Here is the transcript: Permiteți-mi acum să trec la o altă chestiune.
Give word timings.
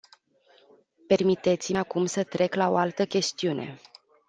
Permiteți-mi 1.07 1.77
acum 1.77 2.05
să 2.05 2.23
trec 2.23 2.53
la 2.55 2.69
o 2.69 2.75
altă 2.77 3.05
chestiune. 3.05 3.79